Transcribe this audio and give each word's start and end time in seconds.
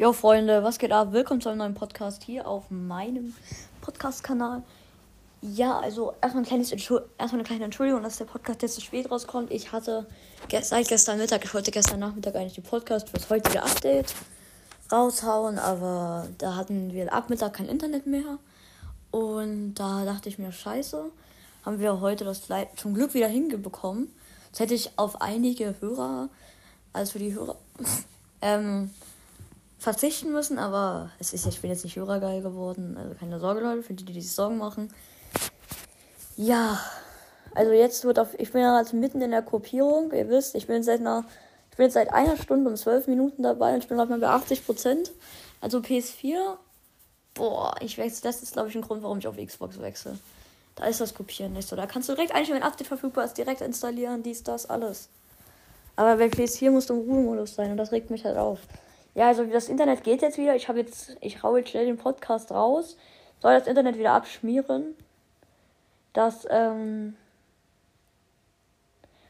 Jo 0.00 0.12
Freunde, 0.12 0.62
was 0.62 0.78
geht 0.78 0.92
ab? 0.92 1.08
Willkommen 1.10 1.40
zu 1.40 1.48
einem 1.48 1.58
neuen 1.58 1.74
Podcast 1.74 2.22
hier 2.22 2.46
auf 2.46 2.70
meinem 2.70 3.34
Podcast-Kanal. 3.80 4.62
Ja, 5.42 5.80
also 5.80 6.14
erstmal, 6.22 6.44
ein 6.44 6.62
erstmal 6.62 7.02
eine 7.32 7.42
kleine 7.42 7.64
Entschuldigung, 7.64 8.04
dass 8.04 8.18
der 8.18 8.26
Podcast 8.26 8.62
jetzt 8.62 8.76
zu 8.76 8.80
spät 8.80 9.10
rauskommt. 9.10 9.50
Ich 9.50 9.72
hatte 9.72 10.06
seit 10.62 10.86
gestern 10.86 11.18
Mittag, 11.18 11.44
ich 11.44 11.52
wollte 11.52 11.72
gestern 11.72 11.98
Nachmittag 11.98 12.36
eigentlich 12.36 12.54
den 12.54 12.62
Podcast 12.62 13.08
für 13.08 13.16
das 13.16 13.28
heutige 13.28 13.60
Update 13.60 14.14
raushauen, 14.92 15.58
aber 15.58 16.28
da 16.38 16.54
hatten 16.54 16.92
wir 16.92 17.12
ab 17.12 17.28
Mittag 17.28 17.54
kein 17.54 17.66
Internet 17.66 18.06
mehr. 18.06 18.38
Und 19.10 19.74
da 19.74 20.04
dachte 20.04 20.28
ich 20.28 20.38
mir, 20.38 20.52
scheiße, 20.52 21.06
haben 21.66 21.80
wir 21.80 22.00
heute 22.00 22.24
das 22.24 22.42
zum 22.76 22.94
Glück 22.94 23.14
wieder 23.14 23.26
hingebekommen. 23.26 24.14
Jetzt 24.46 24.60
hätte 24.60 24.74
ich 24.74 24.92
auf 24.94 25.20
einige 25.20 25.74
Hörer, 25.80 26.28
also 26.92 27.14
für 27.14 27.18
die 27.18 27.34
Hörer, 27.34 27.56
ähm, 28.42 28.90
verzichten 29.78 30.32
müssen, 30.32 30.58
aber 30.58 31.10
es 31.18 31.32
ist, 31.32 31.46
ich 31.46 31.60
bin 31.60 31.70
jetzt 31.70 31.84
nicht 31.84 31.96
hörergeil 31.96 32.42
geworden. 32.42 32.96
Also 32.96 33.14
keine 33.14 33.38
Sorge, 33.38 33.60
Leute, 33.60 33.82
für 33.82 33.94
die, 33.94 34.04
die 34.04 34.20
sich 34.20 34.32
Sorgen 34.32 34.58
machen. 34.58 34.92
Ja, 36.36 36.80
also 37.54 37.72
jetzt 37.72 38.04
wird 38.04 38.18
auf, 38.18 38.38
ich 38.38 38.52
bin 38.52 38.62
ja 38.62 38.76
also 38.76 38.96
mitten 38.96 39.20
in 39.20 39.30
der 39.30 39.42
Kopierung. 39.42 40.12
Ihr 40.12 40.28
wisst, 40.28 40.54
ich 40.54 40.66
bin 40.66 40.82
seit 40.82 41.00
einer, 41.00 41.24
ich 41.70 41.76
bin 41.76 41.84
jetzt 41.84 41.94
seit 41.94 42.12
einer 42.12 42.36
Stunde 42.36 42.68
und 42.70 42.76
zwölf 42.76 43.06
Minuten 43.06 43.42
dabei 43.42 43.74
und 43.74 43.80
ich 43.80 43.88
bin 43.88 43.96
gerade 43.96 44.10
mal 44.10 44.20
bei 44.20 44.28
80 44.28 44.66
Prozent. 44.66 45.12
Also 45.60 45.78
PS4, 45.78 46.56
boah, 47.34 47.74
ich 47.80 47.98
wechsle, 47.98 48.22
das 48.22 48.42
ist 48.42 48.52
glaube 48.52 48.68
ich 48.68 48.74
ein 48.74 48.82
Grund, 48.82 49.02
warum 49.02 49.18
ich 49.18 49.26
auf 49.26 49.36
Xbox 49.36 49.80
wechsle. 49.80 50.18
Da 50.76 50.86
ist 50.86 51.00
das 51.00 51.14
Kopieren 51.14 51.54
nicht 51.54 51.68
so. 51.68 51.74
Da 51.74 51.86
kannst 51.86 52.08
du 52.08 52.14
direkt 52.14 52.34
eigentlich, 52.34 52.54
wenn 52.54 52.62
Update 52.62 52.86
verfügbar 52.86 53.24
ist, 53.24 53.36
direkt 53.36 53.60
installieren, 53.60 54.22
dies, 54.22 54.44
das, 54.44 54.66
alles. 54.70 55.08
Aber 55.96 56.16
bei 56.16 56.26
PS4 56.26 56.70
musst 56.70 56.90
du 56.90 56.94
im 56.94 57.00
Ruhemodus 57.00 57.56
sein 57.56 57.72
und 57.72 57.76
das 57.76 57.90
regt 57.90 58.10
mich 58.10 58.24
halt 58.24 58.36
auf. 58.36 58.60
Ja, 59.14 59.28
also 59.28 59.44
das 59.44 59.68
Internet 59.68 60.04
geht 60.04 60.22
jetzt 60.22 60.38
wieder. 60.38 60.54
Ich 60.54 60.68
habe 60.68 60.80
jetzt, 60.80 61.16
ich 61.20 61.42
hau 61.42 61.56
jetzt 61.56 61.70
schnell 61.70 61.86
den 61.86 61.96
Podcast 61.96 62.50
raus. 62.50 62.96
Soll 63.40 63.58
das 63.58 63.66
Internet 63.66 63.98
wieder 63.98 64.12
abschmieren. 64.12 64.94
Dass, 66.12 66.46
ähm, 66.50 67.16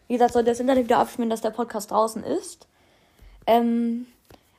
wie 0.07 0.15
gesagt, 0.15 0.33
soll 0.33 0.45
das 0.45 0.61
Internet 0.61 0.85
wieder 0.85 0.99
abschmieren, 0.99 1.31
dass 1.31 1.41
der 1.41 1.51
Podcast 1.51 1.91
draußen 1.91 2.23
ist. 2.25 2.67
Ähm, 3.47 4.07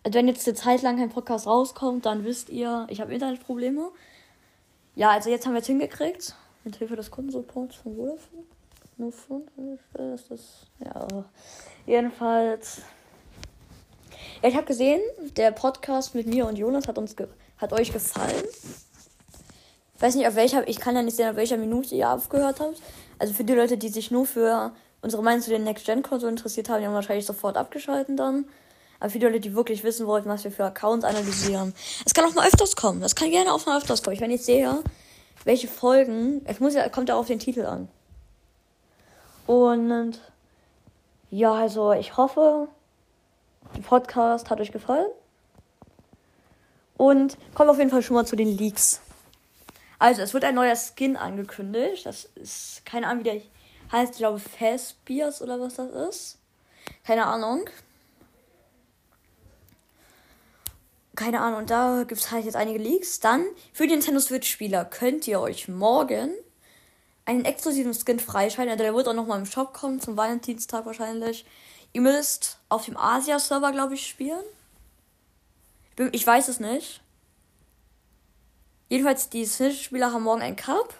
also 0.03 0.17
wenn 0.17 0.27
jetzt 0.27 0.47
eine 0.47 0.55
Zeit 0.55 0.81
lang 0.81 0.97
kein 0.97 1.09
Podcast 1.09 1.47
rauskommt, 1.47 2.05
dann 2.05 2.23
wisst 2.23 2.49
ihr, 2.49 2.87
ich 2.89 3.01
habe 3.01 3.13
Internetprobleme. 3.13 3.91
Ja, 4.95 5.11
also 5.11 5.29
jetzt 5.29 5.45
haben 5.45 5.53
wir 5.53 5.61
es 5.61 5.67
hingekriegt. 5.67 6.35
Mit 6.63 6.75
Hilfe 6.75 6.95
des 6.95 7.11
Kundensupports 7.11 7.75
von 7.75 7.95
Vodafone. 7.95 8.43
Nur 8.97 9.11
von, 9.13 9.43
ist 10.13 10.29
das, 10.29 10.67
ja, 10.83 11.07
jedenfalls 11.85 12.81
ja, 14.41 14.49
ich 14.49 14.55
habe 14.55 14.65
gesehen, 14.65 15.01
der 15.35 15.51
Podcast 15.51 16.15
mit 16.15 16.27
mir 16.27 16.47
und 16.47 16.57
Jonas 16.57 16.87
hat 16.87 16.97
uns 16.97 17.15
hat 17.57 17.73
euch 17.73 17.91
gefallen. 17.91 18.43
Ich 19.95 20.01
weiß 20.01 20.15
nicht, 20.15 20.27
auf 20.27 20.35
welcher, 20.35 20.65
ich 20.67 20.79
kann 20.79 20.95
ja 20.95 21.01
nicht 21.01 21.17
sehen, 21.17 21.29
auf 21.29 21.35
welcher 21.35 21.57
Minute 21.57 21.93
ihr 21.93 22.09
aufgehört 22.09 22.61
habt. 22.61 22.81
Also 23.17 23.33
für 23.33 23.43
die 23.43 23.53
Leute, 23.53 23.77
die 23.77 23.89
sich 23.89 24.11
nur 24.11 24.25
für 24.25 24.71
unsere 25.01 25.21
Meinung 25.21 25.41
zu 25.41 25.49
den 25.49 25.65
Next-Gen-Konsolen 25.65 26.37
interessiert 26.37 26.69
haben, 26.69 26.79
die 26.79 26.87
haben 26.87 26.93
wahrscheinlich 26.93 27.25
sofort 27.25 27.57
abgeschalten 27.57 28.15
dann. 28.15 28.45
Aber 29.01 29.09
für 29.09 29.19
die 29.19 29.25
Leute, 29.25 29.41
die 29.41 29.55
wirklich 29.55 29.83
wissen 29.83 30.07
wollten, 30.07 30.29
was 30.29 30.45
wir 30.45 30.51
für 30.51 30.65
Accounts 30.65 31.05
analysieren. 31.05 31.73
Es 32.05 32.13
kann 32.13 32.25
auch 32.25 32.33
mal 32.33 32.47
öfters 32.47 32.75
kommen. 32.77 33.01
Das 33.01 33.15
kann 33.15 33.29
gerne 33.31 33.53
auch 33.53 33.65
mal 33.65 33.77
öfters 33.77 34.03
kommen. 34.03 34.13
Ich 34.13 34.21
wenn 34.21 34.31
ich 34.31 34.43
sehe, 34.43 34.83
welche 35.43 35.67
Folgen, 35.67 36.41
es 36.45 36.59
muss 36.59 36.73
ja, 36.75 36.87
kommt 36.89 37.09
ja 37.09 37.15
auf 37.15 37.27
den 37.27 37.39
Titel 37.39 37.65
an. 37.65 37.89
Und 39.47 40.19
ja, 41.31 41.53
also 41.53 41.91
ich 41.93 42.17
hoffe, 42.17 42.67
Podcast 43.83 44.49
hat 44.49 44.59
euch 44.59 44.71
gefallen. 44.71 45.09
Und 46.97 47.37
kommt 47.53 47.69
auf 47.69 47.77
jeden 47.77 47.89
Fall 47.89 48.01
schon 48.01 48.15
mal 48.15 48.25
zu 48.25 48.35
den 48.35 48.57
Leaks. 48.57 49.01
Also, 49.99 50.21
es 50.21 50.33
wird 50.33 50.45
ein 50.45 50.55
neuer 50.55 50.75
Skin 50.75 51.17
angekündigt. 51.17 52.05
Das 52.05 52.25
ist 52.35 52.85
keine 52.85 53.07
Ahnung, 53.07 53.25
wie 53.25 53.29
der 53.29 53.41
heißt. 53.91 54.13
Ich 54.13 54.17
glaube, 54.19 54.39
Fastbeers 54.39 55.41
oder 55.41 55.59
was 55.59 55.75
das 55.75 55.91
ist. 56.09 56.37
Keine 57.05 57.25
Ahnung. 57.25 57.69
Keine 61.15 61.41
Ahnung. 61.41 61.59
Und 61.59 61.69
da 61.69 62.03
gibt 62.07 62.21
es 62.21 62.31
halt 62.31 62.45
jetzt 62.45 62.55
einige 62.55 62.79
Leaks. 62.79 63.19
Dann, 63.19 63.45
für 63.73 63.87
die 63.87 63.93
Nintendo 63.93 64.19
Switch-Spieler 64.21 64.85
könnt 64.85 65.27
ihr 65.27 65.41
euch 65.41 65.67
morgen 65.67 66.31
einen 67.25 67.45
exklusiven 67.45 67.93
Skin 67.93 68.19
freischalten. 68.19 68.71
Also, 68.71 68.83
der 68.83 68.95
wird 68.95 69.07
auch 69.07 69.13
nochmal 69.13 69.39
im 69.39 69.45
Shop 69.45 69.73
kommen, 69.73 69.99
zum 69.99 70.15
Valentinstag 70.15 70.85
wahrscheinlich. 70.85 71.45
Ihr 71.93 72.01
müsst 72.01 72.59
auf 72.69 72.85
dem 72.85 72.97
Asia-Server, 72.97 73.71
glaube 73.71 73.95
ich, 73.95 74.07
spielen. 74.07 74.43
Ich 76.11 76.25
weiß 76.25 76.47
es 76.47 76.59
nicht. 76.59 77.01
Jedenfalls, 78.89 79.29
die 79.29 79.45
Switch-Spieler 79.45 80.11
haben 80.13 80.23
morgen 80.23 80.41
einen 80.41 80.55
Cup, 80.55 80.93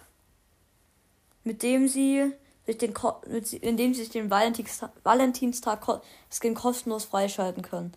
mit 1.44 1.64
dem 1.64 1.88
sie 1.88 2.34
sich 2.66 2.78
den, 2.78 2.94
mit, 3.28 3.54
in 3.54 3.78
dem 3.78 3.94
sie 3.94 4.02
sich 4.02 4.12
den 4.12 4.30
Valentinstag, 4.30 4.92
Valentinstag 5.04 6.02
Skin 6.30 6.54
kostenlos 6.54 7.06
freischalten 7.06 7.64
können. 7.64 7.94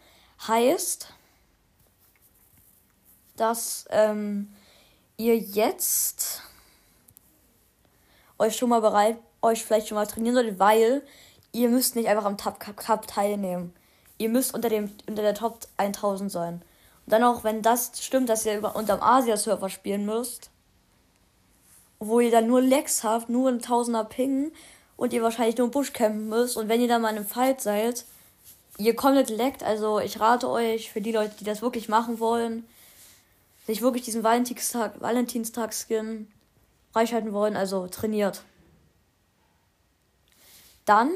Heißt, 0.47 1.13
dass 3.37 3.87
ähm, 3.91 4.55
ihr 5.17 5.37
jetzt 5.37 6.43
euch 8.39 8.57
schon 8.57 8.71
mal 8.71 8.81
bereit, 8.81 9.19
euch 9.43 9.65
vielleicht 9.65 9.89
schon 9.89 9.97
mal 9.97 10.07
trainieren 10.07 10.35
solltet, 10.35 10.59
weil 10.59 11.03
ihr 11.53 11.69
müsst 11.69 11.97
nicht 11.97 12.09
einfach 12.09 12.25
am 12.25 12.37
Cup, 12.37 12.59
Cup 12.77 13.07
teilnehmen. 13.07 13.75
Ihr 14.19 14.29
müsst 14.29 14.55
unter, 14.55 14.69
dem, 14.69 14.91
unter 15.07 15.23
der 15.23 15.35
Top 15.35 15.61
1000 15.77 16.31
sein. 16.31 16.63
Und 17.07 17.13
dann 17.13 17.25
auch, 17.25 17.45
wenn 17.45 17.63
das 17.63 17.93
stimmt, 18.03 18.29
dass 18.29 18.47
ihr 18.47 18.57
über, 18.57 18.77
unterm 18.77 19.03
Asia-Server 19.03 19.69
spielen 19.69 20.07
müsst, 20.07 20.51
wo 21.99 22.21
ihr 22.21 22.31
dann 22.31 22.47
nur 22.47 22.61
Lex 22.61 23.05
habt, 23.05 23.29
nur 23.29 23.49
ein 23.49 23.61
Tausender 23.61 24.05
Ping 24.05 24.53
und 24.97 25.13
ihr 25.13 25.23
wahrscheinlich 25.23 25.57
nur 25.57 25.67
im 25.67 25.73
Busch 25.73 25.93
campen 25.93 26.29
müsst. 26.29 26.57
Und 26.57 26.69
wenn 26.69 26.81
ihr 26.81 26.89
dann 26.89 27.03
mal 27.03 27.11
in 27.11 27.17
einem 27.17 27.27
Fight 27.27 27.61
seid, 27.61 28.05
ihr 28.79 28.97
komplett 28.97 29.31
leckt. 29.31 29.63
Also 29.63 30.01
ich 30.01 30.21
rate 30.21 30.49
euch, 30.49 30.91
für 30.91 31.01
die 31.01 31.13
Leute, 31.13 31.35
die 31.39 31.45
das 31.45 31.63
wirklich 31.63 31.89
machen 31.89 32.19
wollen, 32.19 32.65
sich 33.67 33.83
wirklich 33.83 34.05
diesen 34.05 34.23
Valentinstag, 34.23 35.01
Valentinstag-Skin 35.01 36.29
freischalten 36.93 37.33
wollen, 37.33 37.57
also 37.57 37.87
trainiert. 37.87 38.43
Dann 40.85 41.11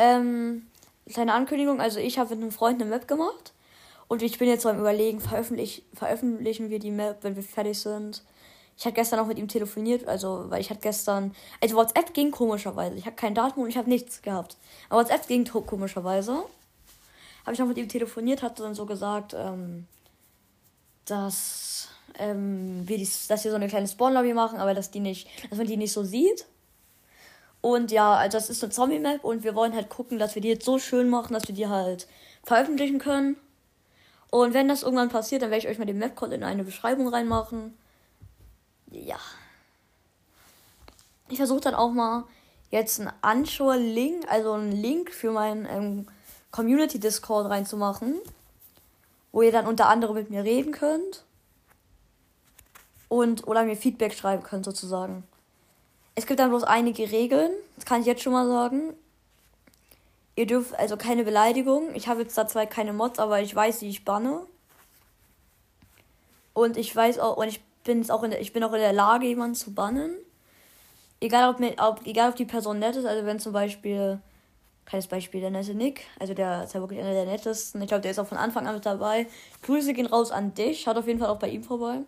ähm, 0.00 0.66
kleine 1.12 1.34
Ankündigung, 1.34 1.80
also 1.80 2.00
ich 2.00 2.18
habe 2.18 2.30
mit 2.34 2.42
einem 2.42 2.52
Freund 2.52 2.80
eine 2.80 2.90
Map 2.90 3.06
gemacht 3.06 3.52
und 4.08 4.22
ich 4.22 4.38
bin 4.38 4.48
jetzt 4.48 4.64
am 4.64 4.78
überlegen, 4.78 5.20
veröffentlich, 5.20 5.84
veröffentlichen 5.92 6.70
wir 6.70 6.78
die 6.78 6.90
Map, 6.90 7.18
wenn 7.22 7.36
wir 7.36 7.42
fertig 7.42 7.78
sind. 7.78 8.22
Ich 8.76 8.86
hatte 8.86 8.94
gestern 8.94 9.20
auch 9.20 9.26
mit 9.26 9.38
ihm 9.38 9.46
telefoniert, 9.46 10.08
also 10.08 10.46
weil 10.48 10.62
ich 10.62 10.70
hatte 10.70 10.80
gestern, 10.80 11.34
also 11.60 11.76
WhatsApp 11.76 12.14
ging 12.14 12.30
komischerweise. 12.30 12.96
Ich 12.96 13.04
habe 13.04 13.14
kein 13.14 13.34
Datum 13.34 13.64
und 13.64 13.68
ich 13.68 13.76
habe 13.76 13.90
nichts 13.90 14.22
gehabt. 14.22 14.56
Aber 14.88 15.02
WhatsApp 15.02 15.28
ging 15.28 15.44
komischerweise. 15.44 16.44
Habe 17.44 17.52
ich 17.52 17.58
noch 17.58 17.66
mit 17.66 17.76
ihm 17.76 17.88
telefoniert, 17.88 18.42
hat 18.42 18.58
dann 18.58 18.74
so 18.74 18.86
gesagt, 18.86 19.34
ähm, 19.36 19.86
dass 21.04 21.88
ähm, 22.18 22.88
wir 22.88 22.96
dies, 22.96 23.26
dass 23.26 23.44
wir 23.44 23.50
so 23.50 23.56
eine 23.56 23.68
kleine 23.68 23.86
Spawn-Lobby 23.86 24.32
machen, 24.32 24.58
aber 24.58 24.72
dass 24.72 24.90
die 24.90 25.00
nicht, 25.00 25.28
dass 25.50 25.58
man 25.58 25.66
die 25.66 25.76
nicht 25.76 25.92
so 25.92 26.02
sieht. 26.02 26.46
Und 27.60 27.90
ja, 27.90 28.14
also 28.14 28.38
das 28.38 28.48
ist 28.48 28.62
eine 28.62 28.72
Zombie-Map 28.72 29.22
und 29.22 29.44
wir 29.44 29.54
wollen 29.54 29.74
halt 29.74 29.90
gucken, 29.90 30.18
dass 30.18 30.34
wir 30.34 30.42
die 30.42 30.48
jetzt 30.48 30.64
so 30.64 30.78
schön 30.78 31.10
machen, 31.10 31.34
dass 31.34 31.46
wir 31.46 31.54
die 31.54 31.68
halt 31.68 32.06
veröffentlichen 32.42 32.98
können. 32.98 33.36
Und 34.30 34.54
wenn 34.54 34.68
das 34.68 34.82
irgendwann 34.82 35.08
passiert, 35.08 35.42
dann 35.42 35.50
werde 35.50 35.64
ich 35.64 35.70
euch 35.70 35.78
mal 35.78 35.84
den 35.84 35.98
Map-Code 35.98 36.36
in 36.36 36.44
eine 36.44 36.64
Beschreibung 36.64 37.08
reinmachen. 37.08 37.76
Ja. 38.90 39.18
Ich 41.28 41.36
versuche 41.36 41.60
dann 41.60 41.74
auch 41.74 41.90
mal 41.90 42.24
jetzt 42.70 43.00
einen 43.00 43.12
Anschauer-Link, 43.20 44.30
also 44.30 44.52
einen 44.52 44.72
Link 44.72 45.12
für 45.12 45.32
meinen 45.32 45.66
ähm, 45.66 46.06
Community-Discord 46.52 47.50
reinzumachen, 47.50 48.20
wo 49.32 49.42
ihr 49.42 49.52
dann 49.52 49.66
unter 49.66 49.88
anderem 49.88 50.14
mit 50.14 50.30
mir 50.30 50.44
reden 50.44 50.72
könnt 50.72 51.24
und 53.08 53.46
oder 53.46 53.64
mir 53.64 53.76
Feedback 53.76 54.14
schreiben 54.14 54.42
könnt 54.42 54.64
sozusagen. 54.64 55.24
Es 56.20 56.26
gibt 56.26 56.38
dann 56.38 56.50
bloß 56.50 56.64
einige 56.64 57.10
Regeln. 57.10 57.50
Das 57.76 57.86
kann 57.86 58.02
ich 58.02 58.06
jetzt 58.06 58.22
schon 58.22 58.34
mal 58.34 58.46
sagen. 58.46 58.92
Ihr 60.36 60.46
dürft 60.46 60.78
also 60.78 60.98
keine 60.98 61.24
Beleidigung. 61.24 61.94
Ich 61.94 62.08
habe 62.08 62.20
jetzt 62.20 62.36
da 62.36 62.46
zwar 62.46 62.66
keine 62.66 62.92
Mods, 62.92 63.18
aber 63.18 63.40
ich 63.40 63.56
weiß, 63.56 63.80
wie 63.80 63.88
ich 63.88 64.04
banne. 64.04 64.42
Und 66.52 66.76
ich 66.76 66.94
weiß 66.94 67.20
auch, 67.20 67.38
und 67.38 67.48
ich 67.48 67.62
bin 67.84 68.10
auch 68.10 68.22
in 68.22 68.32
der, 68.32 68.42
ich 68.42 68.52
bin 68.52 68.62
auch 68.62 68.74
in 68.74 68.80
der 68.80 68.92
Lage, 68.92 69.24
jemanden 69.24 69.54
zu 69.54 69.72
bannen. 69.72 70.14
Egal 71.22 71.54
ob, 71.54 71.80
ob, 71.80 72.06
egal 72.06 72.28
ob 72.28 72.36
die 72.36 72.44
Person 72.44 72.80
nett 72.80 72.96
ist, 72.96 73.06
also 73.06 73.24
wenn 73.24 73.40
zum 73.40 73.54
Beispiel, 73.54 74.20
kleines 74.84 75.06
Beispiel, 75.06 75.40
der 75.40 75.50
nette 75.50 75.74
Nick, 75.74 76.02
also 76.18 76.34
der 76.34 76.64
ist 76.64 76.74
ja 76.74 76.80
wirklich 76.80 77.00
einer 77.00 77.14
der 77.14 77.24
nettesten. 77.24 77.80
Ich 77.80 77.88
glaube, 77.88 78.02
der 78.02 78.10
ist 78.10 78.18
auch 78.18 78.26
von 78.26 78.36
Anfang 78.36 78.66
an 78.66 78.74
mit 78.74 78.84
dabei. 78.84 79.26
Grüße 79.62 79.94
gehen 79.94 80.04
raus 80.04 80.32
an 80.32 80.52
dich. 80.52 80.82
Schaut 80.82 80.98
auf 80.98 81.06
jeden 81.06 81.18
Fall 81.18 81.30
auch 81.30 81.38
bei 81.38 81.48
ihm 81.48 81.64
vorbei. 81.64 82.00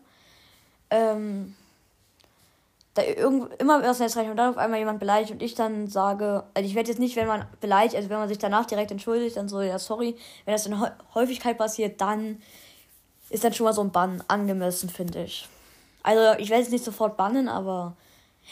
Ähm, 0.90 1.54
da 2.94 3.02
irgend, 3.02 3.54
immer 3.60 3.82
was 3.82 4.00
jetzt 4.00 4.16
reicht 4.16 4.30
und 4.30 4.36
dann 4.36 4.50
auf 4.50 4.58
einmal 4.58 4.78
jemand 4.78 5.00
beleidigt 5.00 5.32
und 5.32 5.42
ich 5.42 5.54
dann 5.54 5.88
sage, 5.88 6.44
also 6.52 6.68
ich 6.68 6.74
werde 6.74 6.90
jetzt 6.90 6.98
nicht, 6.98 7.16
wenn 7.16 7.26
man 7.26 7.46
beleidigt, 7.60 7.96
also 7.96 8.10
wenn 8.10 8.18
man 8.18 8.28
sich 8.28 8.38
danach 8.38 8.66
direkt 8.66 8.90
entschuldigt, 8.90 9.36
dann 9.36 9.48
so, 9.48 9.62
ja, 9.62 9.78
sorry, 9.78 10.16
wenn 10.44 10.52
das 10.52 10.66
in 10.66 10.78
Häufigkeit 11.14 11.56
passiert, 11.56 12.00
dann 12.00 12.42
ist 13.30 13.44
dann 13.44 13.54
schon 13.54 13.64
mal 13.64 13.72
so 13.72 13.80
ein 13.82 13.92
Bann 13.92 14.22
angemessen, 14.28 14.90
finde 14.90 15.24
ich. 15.24 15.48
Also 16.02 16.38
ich 16.38 16.50
werde 16.50 16.64
es 16.64 16.70
nicht 16.70 16.84
sofort 16.84 17.16
bannen, 17.16 17.48
aber 17.48 17.96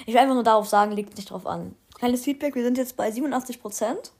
ich 0.06 0.14
will 0.14 0.18
einfach 0.18 0.34
nur 0.34 0.44
darauf 0.44 0.68
sagen, 0.68 0.92
liegt 0.92 1.16
nicht 1.16 1.30
drauf 1.30 1.46
an. 1.46 1.74
Kleines 1.94 2.24
Feedback, 2.24 2.54
wir 2.54 2.64
sind 2.64 2.78
jetzt 2.78 2.96
bei 2.96 3.10
87%. 3.10 4.10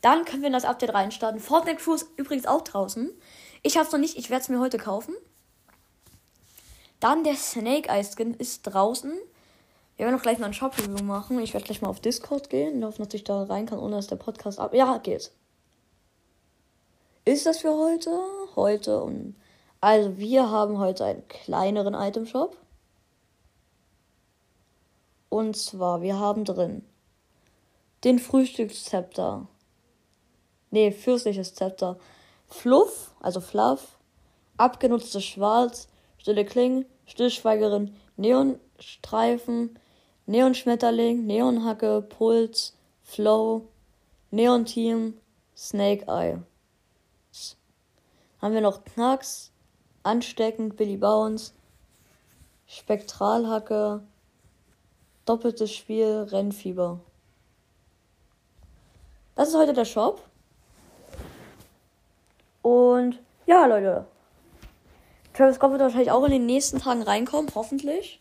Dann 0.00 0.24
können 0.24 0.42
wir 0.42 0.46
in 0.46 0.52
das 0.52 0.64
Update 0.64 0.94
reinstarten. 0.94 1.40
Fortnite 1.40 1.78
Crew 1.78 1.94
ist 1.94 2.08
übrigens 2.16 2.46
auch 2.46 2.62
draußen. 2.62 3.10
Ich 3.62 3.76
habe 3.76 3.86
es 3.86 3.92
noch 3.92 3.98
nicht, 3.98 4.16
ich 4.16 4.30
werde 4.30 4.42
es 4.42 4.48
mir 4.48 4.60
heute 4.60 4.78
kaufen. 4.78 5.14
Dann 7.00 7.24
der 7.24 7.34
Snake 7.34 7.88
Eye 7.88 8.04
Skin 8.04 8.34
ist 8.34 8.62
draußen. 8.62 9.12
Wir 9.98 10.06
werden 10.06 10.16
auch 10.16 10.22
gleich 10.22 10.38
mal 10.38 10.46
ein 10.46 10.54
Shop-Review 10.54 11.02
machen. 11.02 11.40
Ich 11.40 11.52
werde 11.54 11.66
gleich 11.66 11.82
mal 11.82 11.88
auf 11.88 11.98
Discord 11.98 12.50
gehen. 12.50 12.78
Ich 12.78 12.84
hoffe, 12.84 13.02
dass 13.02 13.14
ich 13.14 13.24
da 13.24 13.42
rein 13.42 13.66
kann, 13.66 13.80
ohne 13.80 13.96
dass 13.96 14.06
der 14.06 14.14
Podcast 14.14 14.60
ab. 14.60 14.72
Ja, 14.72 14.98
geht. 14.98 15.32
Ist 17.24 17.46
das 17.46 17.58
für 17.58 17.76
heute? 17.76 18.16
Heute 18.54 19.02
und. 19.02 19.34
Also, 19.80 20.16
wir 20.16 20.50
haben 20.50 20.78
heute 20.78 21.04
einen 21.04 21.26
kleineren 21.26 21.94
Item-Shop. 21.94 22.56
Und 25.28 25.56
zwar, 25.56 26.00
wir 26.00 26.18
haben 26.18 26.44
drin 26.44 26.84
den 28.04 28.20
Frühstückszepter. 28.20 29.48
Nee, 30.70 30.92
fürstliches 30.92 31.54
Zepter. 31.54 31.98
Fluff, 32.46 33.12
also 33.18 33.40
Fluff. 33.40 33.98
Abgenutztes 34.58 35.24
Schwarz. 35.24 35.88
Stille 36.18 36.44
Kling. 36.44 36.84
Stillschweigerin. 37.06 37.96
Neonstreifen. 38.16 39.76
Neonschmetterling. 40.28 41.26
Neonhacke. 41.26 42.02
Puls. 42.02 42.76
Flow. 43.02 43.66
Neon 44.30 44.66
Team. 44.66 45.14
Snake 45.56 46.06
Eye. 46.06 46.38
Haben 48.40 48.54
wir 48.54 48.60
noch 48.60 48.84
Knacks. 48.84 49.50
Ansteckend. 50.02 50.76
Billy 50.76 50.98
Bounce. 50.98 51.54
Spektralhacke. 52.66 54.02
Doppeltes 55.24 55.72
Spiel, 55.72 56.26
Rennfieber. 56.30 57.00
Das 59.34 59.48
ist 59.48 59.56
heute 59.56 59.72
der 59.72 59.84
Shop. 59.86 60.22
Und 62.60 63.18
ja, 63.46 63.64
Leute. 63.64 64.06
Travis 65.32 65.56
Scott 65.56 65.70
wird 65.70 65.80
wahrscheinlich 65.80 66.10
auch 66.10 66.24
in 66.24 66.32
den 66.32 66.46
nächsten 66.46 66.80
Tagen 66.80 67.02
reinkommen, 67.02 67.50
hoffentlich. 67.54 68.20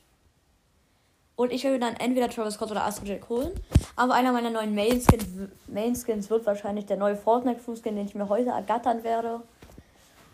Und 1.38 1.54
ich 1.54 1.64
werde 1.64 1.78
dann 1.78 1.96
entweder 1.98 2.30
Travis 2.30 2.56
Scott 2.56 2.72
oder 2.72 2.84
Astro 2.84 3.06
Jack 3.06 3.30
holen. 3.30 3.52
Aber 3.96 4.16
einer 4.16 4.32
meiner 4.32 4.50
neuen 4.50 4.74
Main-Skins 4.74 5.26
Main 5.68 5.94
-Skins 5.94 6.30
wird 6.32 6.48
wahrscheinlich 6.48 6.88
der 6.88 6.98
neue 6.98 7.16
Fortnite-Fußskin, 7.16 7.96
den 7.96 8.08
ich 8.08 8.16
mir 8.16 8.28
heute 8.28 8.50
ergattern 8.50 9.04
werde. 9.04 9.42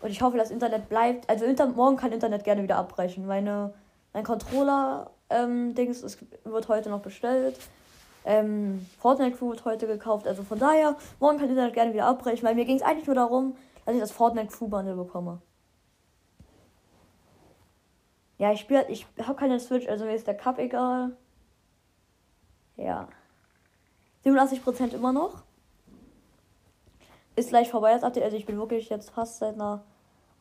Und 0.00 0.10
ich 0.10 0.22
hoffe, 0.22 0.38
das 0.38 0.50
Internet 0.50 0.88
bleibt. 0.88 1.28
Also 1.28 1.44
Inter 1.44 1.66
morgen 1.66 1.96
kann 1.96 2.10
Internet 2.10 2.42
gerne 2.44 2.62
wieder 2.62 2.76
abbrechen. 2.76 3.26
Meine, 3.26 3.74
mein 4.14 4.24
Controller 4.24 5.10
ähm, 5.28 5.76
wird 5.76 6.68
heute 6.68 6.88
noch 6.88 7.00
bestellt. 7.00 7.58
Ähm, 8.24 8.86
Fortnite 8.98 9.36
Crew 9.36 9.50
wird 9.50 9.66
heute 9.66 9.86
gekauft. 9.86 10.26
Also 10.26 10.42
von 10.42 10.58
daher, 10.58 10.96
morgen 11.20 11.38
kann 11.38 11.50
Internet 11.50 11.74
gerne 11.74 11.92
wieder 11.92 12.06
abbrechen, 12.06 12.46
weil 12.48 12.54
mir 12.54 12.64
ging 12.64 12.76
es 12.76 12.82
eigentlich 12.82 13.06
nur 13.06 13.16
darum, 13.16 13.56
dass 13.84 13.94
ich 13.94 14.00
das 14.00 14.10
Fortnite 14.10 14.48
Crew 14.48 14.68
Bundle 14.68 14.94
bekomme. 14.94 15.42
Ja, 18.38 18.52
ich 18.52 18.60
spiele, 18.60 18.86
ich 18.88 19.06
habe 19.22 19.38
keine 19.38 19.60
Switch, 19.60 19.88
also 19.88 20.04
mir 20.04 20.14
ist 20.14 20.26
der 20.26 20.36
Cup 20.36 20.58
egal. 20.58 21.16
Ja. 22.76 23.08
87% 24.24 24.94
immer 24.94 25.12
noch. 25.12 25.42
Ist 27.36 27.50
gleich 27.50 27.70
vorbei 27.70 27.92
das 27.92 28.02
Update. 28.02 28.24
Also 28.24 28.36
ich 28.36 28.46
bin 28.46 28.58
wirklich 28.58 28.88
jetzt 28.88 29.10
fast 29.10 29.38
seit 29.38 29.54
einer 29.54 29.84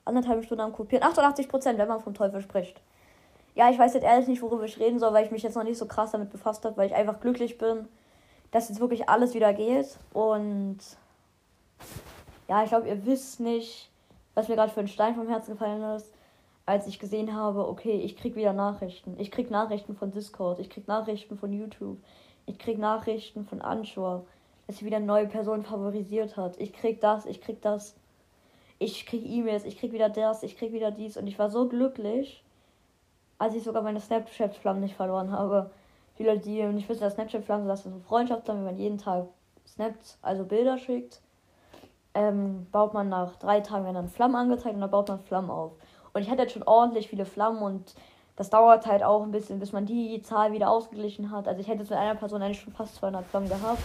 anderthalb 0.06 0.44
Stunde 0.44 0.64
am 0.64 0.74
Kopieren. 0.74 1.04
88%, 1.04 1.78
wenn 1.78 1.88
man 1.88 2.02
vom 2.02 2.14
Teufel 2.14 2.42
spricht 2.42 2.82
ja, 3.56 3.70
ich 3.70 3.78
weiß 3.78 3.94
jetzt 3.94 4.04
ehrlich 4.04 4.28
nicht, 4.28 4.42
worüber 4.42 4.64
ich 4.64 4.80
reden 4.80 5.00
soll, 5.00 5.14
weil 5.14 5.26
ich 5.26 5.32
mich 5.32 5.44
jetzt 5.44 5.56
noch 5.56 5.64
nicht 5.64 5.78
so 5.78 5.86
krass 5.86 6.12
damit 6.12 6.32
befasst 6.32 6.66
habe, 6.66 6.78
weil 6.78 6.88
ich 6.88 6.96
einfach 6.96 7.20
glücklich 7.20 7.58
bin, 7.58 7.88
dass 8.52 8.70
jetzt 8.70 8.80
wirklich 8.80 9.10
alles 9.10 9.34
wieder 9.34 9.54
geht. 9.54 9.98
Und 10.12 10.80
ja, 12.48 12.64
ich 12.64 12.70
glaube, 12.70 12.88
ihr 12.88 13.06
wisst 13.06 13.40
nicht, 13.40 13.92
was 14.34 14.48
mir 14.48 14.56
gerade 14.56 14.72
für 14.72 14.80
ein 14.80 14.88
Stein 14.88 15.16
vom 15.16 15.28
Herzen 15.28 15.52
gefallen 15.52 15.84
ist, 15.96 16.12
als 16.66 16.88
ich 16.88 17.00
gesehen 17.00 17.36
habe, 17.36 17.68
okay, 17.68 18.00
ich 18.00 18.16
krieg 18.16 18.36
wieder 18.36 18.54
Nachrichten. 18.54 19.16
Ich 19.20 19.32
krieg 19.32 19.52
Nachrichten 19.52 19.96
von 19.96 20.12
Discord, 20.12 20.60
ich 20.60 20.70
krieg 20.70 20.88
Nachrichten 20.88 21.38
von 21.38 21.52
YouTube, 21.52 21.98
ich 22.46 22.58
krieg 22.58 22.78
Nachrichten 22.78 23.46
von 23.46 23.62
Anschur, 23.62 24.26
dass 24.68 24.78
sie 24.78 24.86
wieder 24.86 24.98
eine 24.98 25.06
neue 25.06 25.28
Person 25.28 25.64
favorisiert 25.64 26.38
hat. 26.38 26.60
Ich 26.60 26.74
krieg 26.74 27.02
das, 27.02 27.26
ich 27.26 27.42
krieg 27.42 27.62
das. 27.62 27.96
Ich 28.80 29.06
krieg 29.06 29.24
E-Mails, 29.26 29.66
ich 29.66 29.78
krieg 29.78 29.92
wieder 29.92 30.10
das, 30.10 30.44
ich 30.44 30.58
krieg 30.58 30.74
wieder 30.74 30.92
dies 30.92 31.16
und 31.16 31.28
ich 31.28 31.38
war 31.40 31.50
so 31.50 31.70
glücklich 31.70 32.44
als 33.44 33.56
ich 33.56 33.64
sogar 33.64 33.82
meine 33.82 34.00
Snapchat-Flammen 34.00 34.80
nicht 34.82 34.96
verloren 34.96 35.32
habe. 35.32 35.70
Die 36.18 36.24
Leute, 36.24 36.40
die 36.40 36.64
nicht 36.64 36.88
wissen, 36.88 37.02
dass 37.02 37.16
Snapchat-Flammen 37.16 37.68
das 37.68 37.86
ist 37.86 37.92
so 37.92 38.00
Freundschaft, 38.00 38.48
wenn 38.48 38.64
man 38.64 38.78
jeden 38.78 38.98
Tag 38.98 39.28
Snaps, 39.68 40.18
also 40.22 40.46
Bilder 40.46 40.78
schickt, 40.78 41.22
ähm, 42.14 42.68
baut 42.72 42.94
man 42.94 43.10
nach 43.10 43.36
drei 43.38 43.60
Tagen 43.60 43.84
werden 43.84 43.96
dann 43.96 44.08
Flammen 44.08 44.36
angezeigt 44.36 44.76
und 44.76 44.82
dann 44.82 44.92
baut 44.92 45.10
man 45.10 45.20
Flammen 45.20 45.50
auf. 45.50 45.74
Und 46.14 46.22
ich 46.22 46.30
hatte 46.30 46.44
jetzt 46.44 46.54
schon 46.54 46.64
ordentlich 46.64 47.10
viele 47.10 47.26
Flammen 47.26 47.62
und 47.62 47.94
das 48.36 48.50
dauert 48.50 48.86
halt 48.86 49.04
auch 49.04 49.24
ein 49.24 49.32
bisschen, 49.32 49.60
bis 49.60 49.72
man 49.72 49.86
die 49.86 50.22
Zahl 50.22 50.54
wieder 50.54 50.70
ausgeglichen 50.70 51.32
hat. 51.32 51.48
Also 51.48 51.62
ich 51.62 51.68
hätte 51.68 51.80
jetzt 51.80 51.90
mit 51.90 52.00
einer 52.00 52.16
Person 52.16 52.42
eigentlich 52.42 52.62
schon 52.62 52.74
fast 52.74 52.96
200 52.96 53.26
Flammen 53.26 53.50
gehabt. 53.50 53.82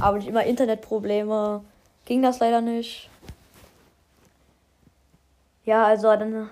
Aber 0.00 0.16
durch 0.16 0.26
immer 0.26 0.44
Internetprobleme 0.44 1.62
ging 2.04 2.22
das 2.22 2.40
leider 2.40 2.60
nicht. 2.60 3.10
Ja, 5.64 5.84
also 5.84 6.08
dann 6.08 6.50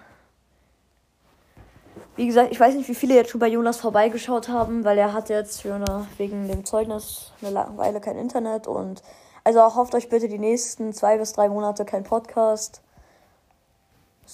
wie 2.16 2.26
gesagt, 2.26 2.52
ich 2.52 2.60
weiß 2.60 2.74
nicht, 2.74 2.88
wie 2.88 2.94
viele 2.94 3.14
jetzt 3.14 3.30
schon 3.30 3.40
bei 3.40 3.48
Jonas 3.48 3.78
vorbeigeschaut 3.78 4.48
haben, 4.48 4.84
weil 4.84 4.98
er 4.98 5.12
hat 5.12 5.30
jetzt 5.30 5.62
für 5.62 5.74
eine, 5.74 6.06
wegen 6.16 6.46
dem 6.46 6.64
Zeugnis 6.64 7.32
eine 7.42 7.50
lange 7.50 7.76
Weile 7.76 8.00
kein 8.00 8.16
Internet 8.16 8.68
und 8.68 9.02
also 9.42 9.60
hofft 9.74 9.94
euch 9.94 10.08
bitte 10.08 10.28
die 10.28 10.38
nächsten 10.38 10.92
zwei 10.92 11.18
bis 11.18 11.32
drei 11.32 11.48
Monate 11.48 11.84
kein 11.84 12.04
Podcast. 12.04 12.82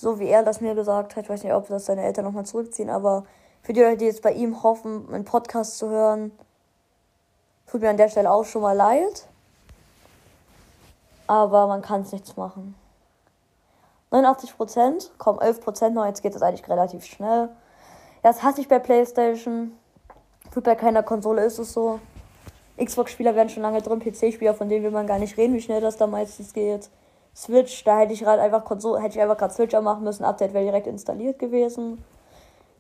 So 0.01 0.19
wie 0.19 0.29
er 0.29 0.43
das 0.43 0.63
mir 0.63 0.75
gesagt 0.75 1.15
hat. 1.15 1.25
Ich 1.25 1.31
weiß 1.31 1.45
nicht, 1.45 1.53
ob 1.53 1.69
das 1.69 1.85
seine 1.85 2.03
Eltern 2.03 2.25
nochmal 2.25 2.47
zurückziehen, 2.47 2.89
aber 2.89 3.25
für 3.63 3.75
die 3.75 3.83
Leute, 3.83 3.99
die 3.99 4.07
jetzt 4.07 4.23
bei 4.23 4.33
ihm 4.33 4.63
hoffen, 4.63 5.13
einen 5.13 5.27
Podcast 5.27 5.77
zu 5.77 5.91
hören, 5.91 6.33
tut 7.67 7.83
mir 7.83 7.91
an 7.91 7.99
der 7.99 8.09
Stelle 8.09 8.31
auch 8.31 8.45
schon 8.45 8.63
mal 8.63 8.73
leid. 8.75 9.27
Aber 11.27 11.67
man 11.67 11.83
kann 11.83 12.01
es 12.01 12.13
nichts 12.13 12.35
machen. 12.39 12.75
89 14.11 14.57
Prozent, 14.57 15.13
komm, 15.19 15.39
11 15.39 15.61
Prozent 15.61 15.95
noch, 15.95 16.07
jetzt 16.07 16.23
geht 16.23 16.35
es 16.35 16.41
eigentlich 16.41 16.67
relativ 16.67 17.05
schnell. 17.05 17.51
Das 18.23 18.43
hasse 18.43 18.63
ich 18.63 18.69
bei 18.69 18.79
PlayStation. 18.79 19.73
Für 20.51 20.63
bei 20.63 20.77
keiner 20.77 21.03
Konsole 21.03 21.45
ist 21.45 21.59
es 21.59 21.75
so. 21.75 22.01
Xbox-Spieler 22.83 23.35
werden 23.35 23.51
schon 23.51 23.63
lange 23.63 23.83
drin, 23.83 24.01
PC-Spieler, 24.01 24.55
von 24.55 24.71
denen 24.71 24.83
will 24.83 24.91
man 24.91 25.07
gar 25.07 25.19
nicht 25.19 25.37
reden, 25.37 25.53
wie 25.53 25.61
schnell 25.61 25.83
das 25.83 25.99
da 25.99 26.07
meistens 26.07 26.55
geht. 26.55 26.89
Switch, 27.41 27.85
da 27.85 28.01
hätte 28.01 28.13
ich 28.13 28.21
gerade 28.21 28.43
einfach 28.43 28.67
Konsole, 28.67 29.01
hätte 29.01 29.17
ich 29.17 29.23
einfach 29.23 29.39
gerade 29.39 29.55
Switcher 29.55 29.81
machen 29.81 30.05
müssen, 30.05 30.25
Update 30.25 30.53
wäre 30.53 30.65
direkt 30.65 30.87
installiert 30.87 31.39
gewesen. 31.39 32.05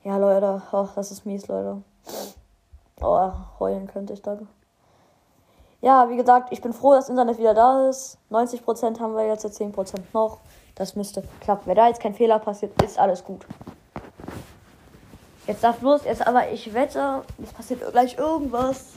Ja, 0.04 0.18
Leute, 0.18 0.60
oh, 0.72 0.86
das 0.94 1.10
ist 1.10 1.24
mies, 1.24 1.48
Leute. 1.48 1.82
Oh, 3.00 3.30
heulen 3.58 3.86
könnte 3.86 4.12
ich 4.12 4.20
da. 4.20 4.38
Ja, 5.80 6.10
wie 6.10 6.16
gesagt, 6.18 6.52
ich 6.52 6.60
bin 6.60 6.74
froh, 6.74 6.92
dass 6.92 7.08
Internet 7.08 7.38
wieder 7.38 7.54
da 7.54 7.88
ist. 7.88 8.18
90% 8.30 9.00
haben 9.00 9.16
wir 9.16 9.26
jetzt, 9.26 9.46
10% 9.46 9.98
noch. 10.12 10.40
Das 10.74 10.94
müsste 10.94 11.22
klappen. 11.40 11.62
Wenn 11.64 11.76
da 11.76 11.88
jetzt 11.88 12.02
kein 12.02 12.14
Fehler 12.14 12.38
passiert, 12.38 12.82
ist 12.82 12.98
alles 12.98 13.24
gut. 13.24 13.46
Jetzt 15.46 15.64
darf 15.64 15.78
bloß, 15.78 16.04
jetzt 16.04 16.26
aber 16.26 16.50
ich 16.50 16.74
wette, 16.74 17.22
es 17.42 17.52
passiert 17.54 17.80
gleich 17.92 18.18
irgendwas. 18.18 18.88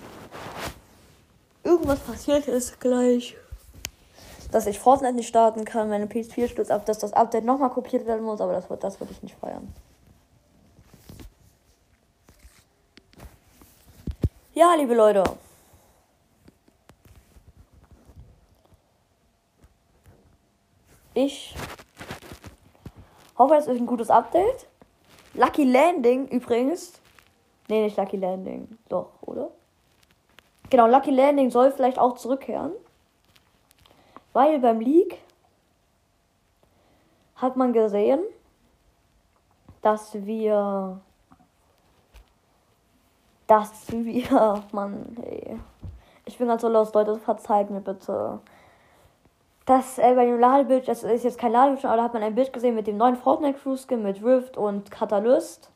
Irgendwas 1.63 1.99
passiert 1.99 2.49
ist 2.49 2.81
gleich. 2.81 3.37
Dass 4.53 4.67
ich 4.67 4.77
Fortnite 4.77 5.15
nicht 5.15 5.27
starten 5.27 5.65
kann, 5.65 5.89
meine 5.89 6.05
PS4 6.05 6.47
stürzt 6.47 6.69
ab, 6.69 6.85
dass 6.85 6.99
das 6.99 7.11
Update 7.11 7.43
nochmal 7.43 7.71
kopiert 7.71 8.05
werden 8.05 8.23
muss, 8.23 8.39
aber 8.39 8.53
das, 8.53 8.67
das 8.79 8.99
würde 8.99 9.11
ich 9.11 9.23
nicht 9.23 9.35
feiern. 9.35 9.73
Ja, 14.53 14.75
liebe 14.75 14.93
Leute. 14.93 15.23
Ich 21.15 21.55
hoffe, 23.35 23.55
es 23.55 23.65
ist 23.65 23.79
ein 23.79 23.87
gutes 23.87 24.11
Update. 24.11 24.67
Lucky 25.33 25.63
Landing 25.63 26.27
übrigens. 26.27 26.93
Nee, 27.69 27.85
nicht 27.85 27.97
Lucky 27.97 28.17
Landing. 28.17 28.77
Doch, 28.87 29.13
oder? 29.21 29.49
Genau, 30.69 30.85
Lucky 30.85 31.09
Landing 31.09 31.49
soll 31.49 31.71
vielleicht 31.71 31.97
auch 31.97 32.19
zurückkehren. 32.19 32.73
Weil 34.33 34.59
beim 34.59 34.79
Leak 34.79 35.19
hat 37.35 37.55
man 37.55 37.71
gesehen, 37.73 38.19
dass 39.81 40.13
wir 40.25 40.99
dass 43.47 43.91
wir, 43.91 44.63
Mann, 44.71 45.17
ey. 45.21 45.59
Ich 46.25 46.37
bin 46.37 46.47
ganz 46.47 46.61
so 46.61 46.69
los, 46.69 46.93
Leute, 46.93 47.17
verzeiht 47.17 47.69
mir 47.69 47.81
bitte. 47.81 48.39
Das 49.65 49.97
äh, 49.97 50.13
bei 50.15 50.25
dem 50.25 50.39
Ladebild, 50.39 50.87
das 50.87 51.03
ist 51.03 51.23
jetzt 51.23 51.37
kein 51.37 51.51
Ladebild, 51.51 51.85
aber 51.85 51.97
da 51.97 52.03
hat 52.03 52.13
man 52.13 52.23
ein 52.23 52.35
Bild 52.35 52.51
gesehen 52.51 52.75
mit 52.75 52.87
dem 52.87 52.97
neuen 52.97 53.15
Fortnite 53.15 53.59
Crew 53.59 53.75
Skin 53.77 54.03
mit 54.03 54.23
Rift 54.23 54.57
und 54.57 54.89
Catalyst. 54.89 55.69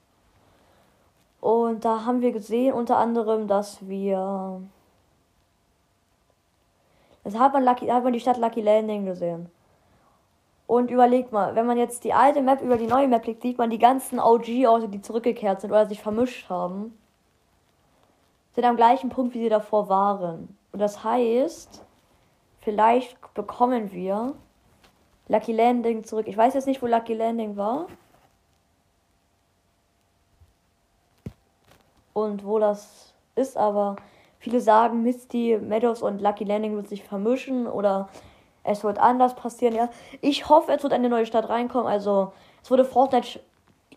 Und 1.41 1.85
da 1.85 2.05
haben 2.05 2.21
wir 2.21 2.31
gesehen 2.31 2.73
unter 2.73 2.97
anderem, 2.97 3.47
dass 3.47 3.87
wir. 3.87 4.61
Das 7.27 7.37
hat 7.37 7.51
man, 7.51 7.65
Lucky, 7.65 7.87
hat 7.87 8.05
man 8.05 8.13
die 8.13 8.21
Stadt 8.21 8.37
Lucky 8.37 8.61
Landing 8.61 9.03
gesehen. 9.03 9.49
Und 10.65 10.89
überlegt 10.89 11.33
mal, 11.33 11.55
wenn 11.55 11.65
man 11.65 11.77
jetzt 11.77 12.05
die 12.05 12.13
alte 12.13 12.41
Map 12.41 12.61
über 12.61 12.77
die 12.77 12.87
neue 12.87 13.09
Map 13.09 13.25
legt, 13.25 13.41
sieht 13.41 13.57
man 13.57 13.69
die 13.69 13.79
ganzen 13.79 14.17
OG-Orte, 14.17 14.87
die 14.87 15.01
zurückgekehrt 15.01 15.59
sind 15.59 15.71
oder 15.71 15.85
sich 15.87 16.01
vermischt 16.01 16.49
haben, 16.49 16.97
sind 18.53 18.63
am 18.63 18.77
gleichen 18.77 19.09
Punkt, 19.09 19.33
wie 19.33 19.39
sie 19.39 19.49
davor 19.49 19.89
waren. 19.89 20.57
Und 20.71 20.79
das 20.79 21.03
heißt, 21.03 21.83
vielleicht 22.61 23.17
bekommen 23.33 23.91
wir 23.91 24.33
Lucky 25.27 25.51
Landing 25.51 26.05
zurück. 26.05 26.29
Ich 26.29 26.37
weiß 26.37 26.53
jetzt 26.53 26.65
nicht, 26.65 26.81
wo 26.81 26.87
Lucky 26.87 27.13
Landing 27.13 27.57
war. 27.57 27.87
Und 32.13 32.45
wo 32.45 32.57
das 32.57 33.13
ist, 33.35 33.57
aber 33.57 33.97
viele 34.39 34.59
sagen, 34.59 35.03
Misty, 35.03 35.57
Meadows 35.61 36.01
und 36.01 36.21
Lucky 36.21 36.43
Landing 36.43 36.75
wird 36.75 36.87
sich 36.87 37.03
vermischen 37.03 37.67
oder 37.67 38.09
es 38.63 38.83
wird 38.83 38.99
anders 38.99 39.35
passieren. 39.35 39.75
Ja, 39.75 39.89
ich 40.21 40.49
hoffe, 40.49 40.71
es 40.73 40.83
wird 40.83 40.93
eine 40.93 41.09
neue 41.09 41.25
Stadt 41.25 41.49
reinkommen. 41.49 41.87
Also, 41.87 42.33
es 42.61 42.69
wurde 42.69 42.85
Fortnite 42.85 43.39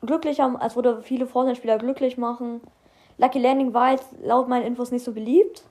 glücklicher, 0.00 0.58
es 0.64 0.76
wurde 0.76 1.02
viele 1.02 1.26
Fortnite-Spieler 1.26 1.78
glücklich 1.78 2.16
machen. 2.16 2.60
Lucky 3.18 3.38
Landing 3.38 3.74
war 3.74 3.90
jetzt 3.90 4.08
laut 4.22 4.48
meinen 4.48 4.64
Infos 4.64 4.90
nicht 4.90 5.04
so 5.04 5.12
beliebt. 5.12 5.64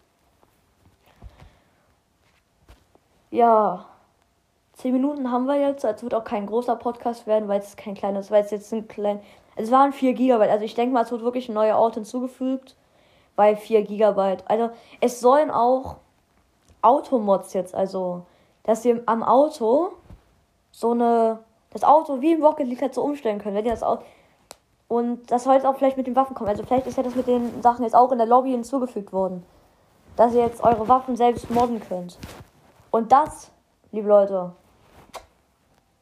Ja, 3.31 3.85
zehn 4.73 4.93
Minuten 4.93 5.31
haben 5.31 5.45
wir 5.45 5.55
jetzt. 5.55 5.83
Es 5.83 6.03
wird 6.03 6.13
auch 6.13 6.23
kein 6.23 6.45
großer 6.45 6.75
Podcast 6.75 7.25
werden, 7.27 7.47
weil 7.47 7.59
es 7.59 7.75
kein 7.75 7.95
kleines, 7.95 8.31
weil 8.31 8.43
es 8.43 8.51
jetzt 8.51 8.71
ein 8.73 8.87
klein. 8.87 9.19
Es 9.55 9.71
waren 9.71 9.93
4 9.93 10.13
Gigabyte. 10.13 10.49
Also 10.49 10.65
ich 10.65 10.75
denke 10.75 10.93
mal, 10.93 11.03
es 11.03 11.11
wird 11.11 11.21
wirklich 11.21 11.49
ein 11.49 11.53
neuer 11.53 11.77
Ort 11.77 11.95
hinzugefügt. 11.95 12.75
Bei 13.39 13.55
4 13.55 13.83
Gigabyte. 13.83 14.43
Also 14.49 14.69
es 14.99 15.21
sollen 15.21 15.49
auch 15.49 15.95
Automods 16.81 17.53
jetzt, 17.53 17.73
also 17.73 18.23
dass 18.63 18.83
wir 18.83 19.01
am 19.05 19.23
Auto 19.23 19.93
so 20.71 20.91
eine. 20.91 21.39
Das 21.69 21.85
Auto 21.85 22.19
wie 22.19 22.33
im 22.33 22.43
Rocket 22.43 22.67
League 22.67 22.81
halt 22.81 22.93
so 22.93 23.01
umstellen 23.01 23.39
können. 23.39 23.55
Wenn 23.55 23.63
ihr 23.63 23.71
das 23.71 23.81
Auto. 23.81 24.03
Und 24.89 25.31
das 25.31 25.45
soll 25.45 25.53
jetzt 25.53 25.65
auch 25.65 25.77
vielleicht 25.77 25.95
mit 25.95 26.05
den 26.05 26.17
Waffen 26.17 26.35
kommen. 26.35 26.49
Also 26.49 26.63
vielleicht 26.63 26.85
ist 26.85 26.97
ja 26.97 27.03
das 27.03 27.15
mit 27.15 27.27
den 27.27 27.61
Sachen 27.61 27.85
jetzt 27.85 27.95
auch 27.95 28.11
in 28.11 28.17
der 28.17 28.27
Lobby 28.27 28.51
hinzugefügt 28.51 29.13
worden. 29.13 29.45
Dass 30.17 30.33
ihr 30.33 30.41
jetzt 30.41 30.61
eure 30.61 30.89
Waffen 30.89 31.15
selbst 31.15 31.49
modden 31.49 31.79
könnt. 31.79 32.17
Und 32.91 33.13
das, 33.13 33.51
liebe 33.93 34.09
Leute. 34.09 34.51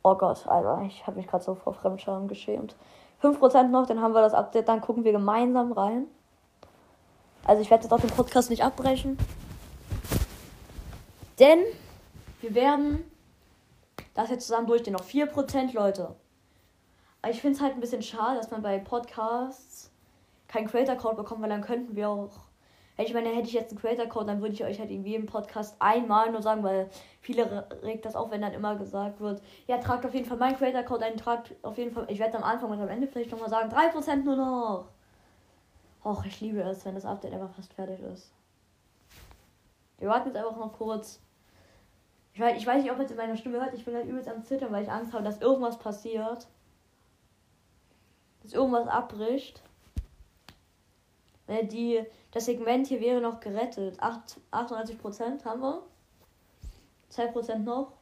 Oh 0.01 0.15
Gott, 0.15 0.47
Alter, 0.47 0.81
ich 0.87 1.05
habe 1.05 1.17
mich 1.17 1.27
gerade 1.27 1.43
so 1.43 1.53
vor 1.53 1.73
Fremdscham 1.73 2.27
geschämt. 2.27 2.75
5% 3.21 3.67
noch, 3.67 3.85
dann 3.85 4.01
haben 4.01 4.15
wir 4.15 4.21
das 4.21 4.33
Update, 4.33 4.67
dann 4.67 4.81
gucken 4.81 5.03
wir 5.03 5.11
gemeinsam 5.11 5.71
rein. 5.71 6.07
Also 7.47 7.61
ich 7.61 7.71
werde 7.71 7.83
jetzt 7.83 7.93
auch 7.93 7.99
den 7.99 8.09
Podcast 8.09 8.49
nicht 8.49 8.63
abbrechen. 8.63 9.17
Denn 11.39 11.59
wir 12.41 12.53
werden 12.53 13.09
das 14.13 14.29
jetzt 14.29 14.45
zusammen 14.45 14.67
durchgehen. 14.67 14.93
Noch 14.93 15.05
4%, 15.05 15.73
Leute. 15.73 16.15
Aber 17.21 17.31
ich 17.31 17.41
finde 17.41 17.57
es 17.57 17.63
halt 17.63 17.73
ein 17.73 17.79
bisschen 17.79 18.03
schade, 18.03 18.37
dass 18.37 18.51
man 18.51 18.61
bei 18.61 18.77
Podcasts 18.77 19.91
keinen 20.47 20.67
Creator-Code 20.67 21.15
bekommt, 21.15 21.41
weil 21.41 21.49
dann 21.49 21.61
könnten 21.61 21.95
wir 21.95 22.09
auch 22.09 22.47
ich 23.05 23.13
meine, 23.13 23.29
hätte 23.29 23.47
ich 23.47 23.53
jetzt 23.53 23.71
einen 23.71 23.79
Creator-Code, 23.79 24.25
dann 24.25 24.41
würde 24.41 24.55
ich 24.55 24.63
euch 24.63 24.79
halt 24.79 24.89
irgendwie 24.89 25.15
im 25.15 25.27
Podcast 25.27 25.75
einmal 25.79 26.31
nur 26.31 26.41
sagen, 26.41 26.63
weil 26.63 26.89
viele 27.21 27.67
regt 27.83 28.05
das 28.05 28.15
auf, 28.15 28.31
wenn 28.31 28.41
dann 28.41 28.53
immer 28.53 28.75
gesagt 28.75 29.19
wird, 29.19 29.41
ja, 29.67 29.77
tragt 29.77 30.05
auf 30.05 30.15
jeden 30.15 30.25
Fall 30.25 30.37
meinen 30.37 30.57
Creator-Code 30.57 31.05
ein, 31.05 31.17
tragt 31.17 31.53
auf 31.61 31.77
jeden 31.77 31.91
Fall, 31.91 32.07
ich 32.09 32.17
werde 32.17 32.37
am 32.37 32.43
Anfang 32.43 32.71
und 32.71 32.81
am 32.81 32.89
Ende 32.89 33.07
vielleicht 33.07 33.31
nochmal 33.31 33.49
sagen, 33.49 33.69
3% 33.71 34.23
nur 34.23 34.35
noch. 34.35 34.85
Och, 36.03 36.25
ich 36.25 36.41
liebe 36.41 36.61
es, 36.61 36.85
wenn 36.85 36.95
das 36.95 37.05
Update 37.05 37.33
einfach 37.33 37.53
fast 37.53 37.73
fertig 37.73 37.99
ist. 38.01 38.31
Wir 39.97 40.09
warten 40.09 40.29
jetzt 40.29 40.37
einfach 40.37 40.57
noch 40.57 40.73
kurz. 40.73 41.19
Ich 42.33 42.39
weiß, 42.39 42.57
ich 42.57 42.67
weiß 42.67 42.83
nicht, 42.83 42.91
ob 42.91 42.99
jetzt 42.99 43.11
in 43.11 43.17
meiner 43.17 43.35
Stimme 43.35 43.59
hört, 43.59 43.73
ich 43.73 43.83
bin 43.83 43.95
halt 43.95 44.07
übelst 44.07 44.29
am 44.29 44.43
Zittern, 44.43 44.71
weil 44.71 44.83
ich 44.83 44.91
Angst 44.91 45.11
habe, 45.13 45.23
dass 45.23 45.41
irgendwas 45.41 45.79
passiert. 45.79 46.47
Dass 48.43 48.53
irgendwas 48.53 48.87
abbricht. 48.87 49.61
Die, 51.47 52.03
das 52.31 52.45
Segment 52.45 52.87
hier 52.87 52.99
wäre 52.99 53.21
noch 53.21 53.39
gerettet. 53.39 53.99
8, 53.99 54.39
98% 54.51 55.45
haben 55.45 55.61
wir. 55.61 55.81
2% 57.11 57.57
noch. 57.59 57.93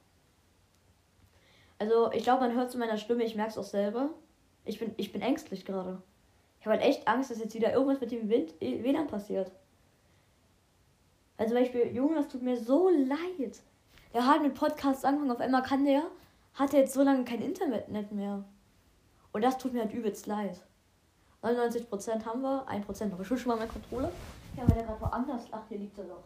Also, 1.77 2.11
ich 2.11 2.23
glaube, 2.23 2.41
man 2.41 2.55
hört 2.55 2.69
es 2.69 2.73
in 2.73 2.79
meiner 2.79 2.97
Stimme, 2.97 3.23
ich 3.23 3.35
merke 3.35 3.51
es 3.51 3.57
auch 3.57 3.63
selber. 3.63 4.09
Ich 4.65 4.79
bin, 4.79 4.93
ich 4.97 5.11
bin 5.11 5.21
ängstlich 5.21 5.65
gerade. 5.65 6.01
Ich 6.65 6.67
habe 6.67 6.81
halt 6.81 6.89
echt 6.89 7.07
Angst, 7.07 7.29
dass 7.29 7.37
jetzt 7.37 7.53
wieder 7.53 7.73
irgendwas 7.73 8.01
mit 8.01 8.11
dem 8.11 8.27
Wind, 8.27 8.59
WLAN 8.59 9.05
passiert. 9.05 9.51
Also, 11.37 11.53
zum 11.53 11.61
Beispiel, 11.61 11.95
Junge, 11.95 12.15
das 12.15 12.27
tut 12.27 12.41
mir 12.41 12.57
so 12.57 12.89
leid. 12.89 13.61
Der 14.15 14.25
hat 14.25 14.41
mit 14.41 14.55
Podcasts 14.55 15.05
angefangen, 15.05 15.29
auf 15.29 15.39
einmal 15.39 15.61
kann 15.61 15.85
der, 15.85 16.01
hat 16.55 16.73
er 16.73 16.79
jetzt 16.79 16.95
so 16.95 17.03
lange 17.03 17.23
kein 17.23 17.43
Internet 17.43 18.11
mehr. 18.11 18.43
Und 19.31 19.43
das 19.43 19.59
tut 19.59 19.73
mir 19.73 19.81
halt 19.81 19.93
übelst 19.93 20.25
leid. 20.25 20.59
99% 21.43 22.25
haben 22.25 22.41
wir, 22.41 22.65
1% 22.67 23.05
noch. 23.09 23.19
Ich 23.19 23.27
schon 23.27 23.49
mal 23.49 23.57
meinen 23.57 23.69
Controller. 23.69 24.11
Ja, 24.57 24.67
weil 24.67 24.73
der 24.73 24.85
gerade 24.85 25.01
woanders 25.01 25.47
lacht. 25.51 25.65
Hier 25.69 25.77
liegt 25.77 25.99
er 25.99 26.05
doch. 26.05 26.23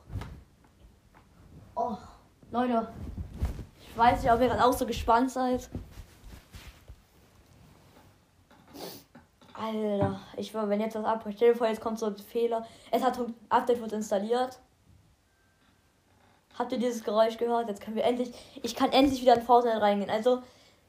Oh, 1.75 1.97
Leute. 2.49 2.87
Ich 3.81 3.97
weiß 3.97 4.23
nicht, 4.23 4.31
ob 4.31 4.39
ihr 4.39 4.47
gerade 4.47 4.63
auch 4.63 4.71
so 4.71 4.85
gespannt 4.85 5.31
seid. 5.31 5.69
Alter, 9.59 10.19
ich 10.37 10.53
war, 10.53 10.69
wenn 10.69 10.79
jetzt 10.79 10.95
was 10.95 11.05
abbricht, 11.05 11.37
stell 11.37 11.53
dir 11.53 11.57
vor, 11.57 11.67
jetzt 11.67 11.81
kommt 11.81 11.99
so 11.99 12.07
ein 12.07 12.17
Fehler. 12.17 12.65
Es 12.91 13.03
hat 13.03 13.19
ein 13.19 13.35
Update 13.49 13.81
wird 13.81 13.93
installiert. 13.93 14.59
Habt 16.57 16.71
ihr 16.71 16.77
dieses 16.77 17.03
Geräusch 17.03 17.37
gehört? 17.37 17.69
Jetzt 17.69 17.81
können 17.81 17.95
wir 17.95 18.03
endlich. 18.03 18.31
Ich 18.63 18.75
kann 18.75 18.91
endlich 18.91 19.21
wieder 19.21 19.35
in 19.35 19.41
Fortnite 19.41 19.81
reingehen. 19.81 20.09
Also, 20.09 20.41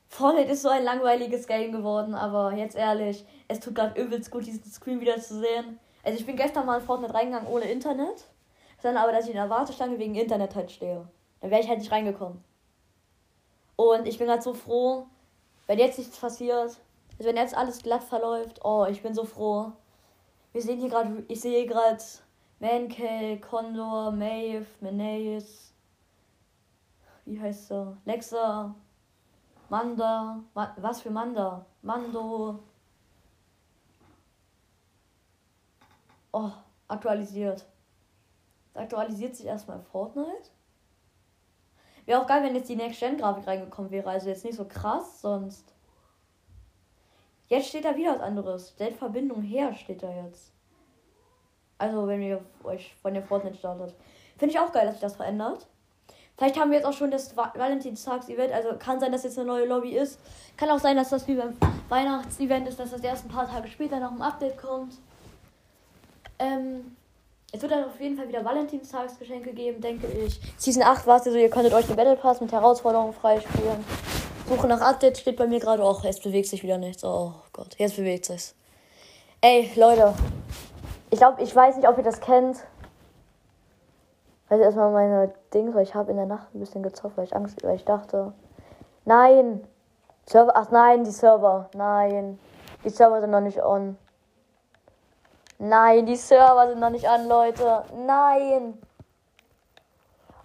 Fortnite 0.08 0.50
ist 0.50 0.62
so 0.62 0.68
ein 0.68 0.82
langweiliges 0.82 1.46
Game 1.46 1.70
geworden, 1.70 2.14
aber 2.14 2.52
jetzt 2.52 2.74
ehrlich, 2.74 3.24
es 3.46 3.60
tut 3.60 3.76
gerade 3.76 4.00
übelst 4.00 4.32
gut, 4.32 4.44
diesen 4.44 4.64
Screen 4.64 5.00
wieder 5.00 5.20
zu 5.20 5.38
sehen. 5.38 5.78
Also 6.02 6.18
ich 6.18 6.26
bin 6.26 6.36
gestern 6.36 6.66
mal 6.66 6.80
in 6.80 6.84
Fortnite 6.84 7.14
reingegangen 7.14 7.48
ohne 7.48 7.70
Internet. 7.70 8.24
Dann 8.82 8.96
aber, 8.96 9.12
dass 9.12 9.24
ich 9.24 9.30
in 9.30 9.36
der 9.36 9.50
Warteschlange 9.50 9.98
wegen 9.98 10.14
Internet 10.14 10.54
halt 10.56 10.70
stehe. 10.70 11.06
Dann 11.40 11.50
wäre 11.50 11.60
ich 11.60 11.68
halt 11.68 11.78
nicht 11.78 11.92
reingekommen. 11.92 12.42
Und 13.76 14.06
ich 14.06 14.18
bin 14.18 14.26
gerade 14.26 14.42
so 14.42 14.54
froh, 14.54 15.06
wenn 15.66 15.78
jetzt 15.78 15.98
nichts 15.98 16.18
passiert. 16.18 16.76
Also 17.20 17.28
wenn 17.28 17.36
jetzt 17.36 17.54
alles 17.54 17.82
glatt 17.82 18.02
verläuft. 18.02 18.64
Oh, 18.64 18.86
ich 18.88 19.02
bin 19.02 19.12
so 19.12 19.26
froh. 19.26 19.72
Wir 20.52 20.62
sehen 20.62 20.80
hier 20.80 20.88
gerade, 20.88 21.22
ich 21.28 21.38
sehe 21.38 21.66
gerade 21.66 22.02
Mankey, 22.60 23.38
Condor, 23.38 24.10
Maeve, 24.10 24.64
Menace. 24.80 25.74
Wie 27.26 27.38
heißt 27.38 27.72
er? 27.72 27.98
Lexa, 28.06 28.74
Manda, 29.68 30.40
was 30.54 31.02
für 31.02 31.10
Manda? 31.10 31.66
Mando. 31.82 32.60
Oh, 36.32 36.52
aktualisiert. 36.88 37.66
Aktualisiert 38.72 39.36
sich 39.36 39.44
erstmal 39.44 39.82
Fortnite. 39.82 40.48
Wäre 42.06 42.22
auch 42.22 42.26
geil, 42.26 42.42
wenn 42.44 42.54
jetzt 42.54 42.70
die 42.70 42.76
Next-Gen-Grafik 42.76 43.46
reingekommen 43.46 43.90
wäre. 43.90 44.08
Also 44.08 44.30
jetzt 44.30 44.46
nicht 44.46 44.56
so 44.56 44.64
krass, 44.64 45.20
sonst. 45.20 45.74
Jetzt 47.50 47.68
steht 47.68 47.84
da 47.84 47.96
wieder 47.96 48.14
was 48.14 48.20
anderes. 48.20 48.70
Stellt 48.70 48.96
Verbindung 48.96 49.42
her, 49.42 49.74
steht 49.74 50.04
da 50.04 50.24
jetzt. 50.24 50.52
Also, 51.78 52.06
wenn 52.06 52.22
ihr 52.22 52.44
euch 52.62 52.94
von 53.02 53.12
der 53.12 53.24
Fortnite 53.24 53.58
startet. 53.58 53.94
Finde 54.38 54.54
ich 54.54 54.60
auch 54.60 54.72
geil, 54.72 54.86
dass 54.86 54.94
sich 54.94 55.02
das 55.02 55.16
verändert. 55.16 55.66
Vielleicht 56.36 56.58
haben 56.58 56.70
wir 56.70 56.78
jetzt 56.78 56.86
auch 56.86 56.92
schon 56.92 57.10
das 57.10 57.36
Valentinstags-Event. 57.36 58.52
Also 58.52 58.70
kann 58.78 59.00
sein, 59.00 59.12
dass 59.12 59.24
jetzt 59.24 59.36
eine 59.36 59.48
neue 59.48 59.66
Lobby 59.66 59.90
ist. 59.96 60.20
Kann 60.56 60.70
auch 60.70 60.78
sein, 60.78 60.96
dass 60.96 61.10
das 61.10 61.26
wie 61.26 61.34
beim 61.34 61.56
Weihnachts-Event 61.88 62.68
ist, 62.68 62.78
dass 62.78 62.92
das 62.92 63.02
erst 63.02 63.26
ein 63.26 63.28
paar 63.28 63.46
Tage 63.46 63.68
später 63.68 63.98
nach 63.98 64.12
dem 64.12 64.22
Update 64.22 64.56
kommt. 64.56 64.94
Ähm, 66.38 66.96
es 67.52 67.60
wird 67.60 67.72
dann 67.72 67.84
auf 67.84 68.00
jeden 68.00 68.16
Fall 68.16 68.28
wieder 68.28 68.44
Valentinstagsgeschenke 68.44 69.52
geben, 69.52 69.80
denke 69.80 70.06
ich. 70.06 70.40
Season 70.56 70.82
8 70.82 71.06
war 71.06 71.16
es 71.16 71.26
also, 71.26 71.36
ihr 71.36 71.50
könntet 71.50 71.74
euch 71.74 71.86
den 71.86 71.96
Battle 71.96 72.16
Pass 72.16 72.40
mit 72.40 72.52
Herausforderungen 72.52 73.12
freispielen. 73.12 73.84
Suche 74.50 74.66
nach 74.66 74.80
Update 74.80 75.16
steht 75.16 75.36
bei 75.36 75.46
mir 75.46 75.60
gerade 75.60 75.84
auch. 75.84 76.02
Jetzt 76.02 76.24
bewegt 76.24 76.48
sich 76.48 76.64
wieder 76.64 76.76
nichts. 76.76 77.04
Oh 77.04 77.34
Gott, 77.52 77.76
jetzt 77.78 77.94
bewegt 77.94 78.24
sich's. 78.24 78.56
Ey, 79.40 79.70
Leute. 79.76 80.12
Ich 81.10 81.20
glaube, 81.20 81.40
ich 81.40 81.54
weiß 81.54 81.76
nicht, 81.76 81.86
ob 81.86 81.96
ihr 81.98 82.02
das 82.02 82.20
kennt. 82.20 82.56
Also 84.48 84.64
erstmal 84.64 84.90
meine 84.90 85.32
Dings, 85.54 85.72
weil 85.72 85.84
ich 85.84 85.94
habe 85.94 86.10
in 86.10 86.16
der 86.16 86.26
Nacht 86.26 86.52
ein 86.52 86.58
bisschen 86.58 86.82
gezockt, 86.82 87.16
weil 87.16 87.26
ich 87.26 87.36
Angst, 87.36 87.62
weil 87.62 87.76
ich 87.76 87.84
dachte, 87.84 88.32
nein, 89.04 89.64
Server, 90.26 90.50
ach 90.56 90.72
nein, 90.72 91.04
die 91.04 91.12
Server, 91.12 91.70
nein, 91.74 92.40
die 92.84 92.90
Server 92.90 93.20
sind 93.20 93.30
noch 93.30 93.40
nicht 93.40 93.62
on. 93.62 93.96
Nein, 95.58 96.06
die 96.06 96.16
Server 96.16 96.66
sind 96.66 96.80
noch 96.80 96.90
nicht 96.90 97.08
an, 97.08 97.28
Leute. 97.28 97.84
Nein. 98.04 98.76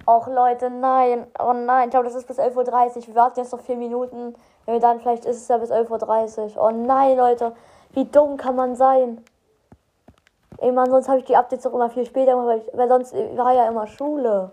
Och, 0.07 0.27
Leute, 0.27 0.69
nein. 0.69 1.25
Oh 1.39 1.53
nein, 1.53 1.85
ich 1.85 1.91
glaube, 1.91 2.05
das 2.05 2.15
ist 2.15 2.27
bis 2.27 2.37
11.30 2.37 2.55
Uhr. 2.97 3.07
Wir 3.07 3.15
warten 3.15 3.39
jetzt 3.39 3.51
noch 3.51 3.61
vier 3.61 3.75
Minuten. 3.75 4.35
Wenn 4.65 4.73
wir 4.75 4.79
dann, 4.79 4.99
vielleicht 4.99 5.25
ist 5.25 5.37
es 5.37 5.47
ja 5.47 5.57
bis 5.57 5.71
11.30 5.71 6.55
Uhr. 6.55 6.63
Oh 6.63 6.69
nein, 6.69 7.17
Leute. 7.17 7.53
Wie 7.91 8.05
dumm 8.05 8.37
kann 8.37 8.55
man 8.55 8.75
sein? 8.75 9.23
Ey, 10.59 10.71
Mann, 10.71 10.89
sonst 10.89 11.09
habe 11.09 11.19
ich 11.19 11.25
die 11.25 11.35
Updates 11.35 11.65
auch 11.65 11.73
immer 11.73 11.89
viel 11.89 12.05
später 12.05 12.37
weil, 12.37 12.59
ich, 12.59 12.77
weil 12.77 12.87
sonst 12.87 13.13
war 13.35 13.53
ja 13.53 13.67
immer 13.67 13.87
Schule. 13.87 14.51